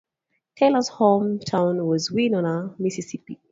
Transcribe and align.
Tyler's 0.57 0.89
hometown 0.89 1.85
was 1.85 2.09
Winona, 2.09 2.73
Mississippi. 2.79 3.39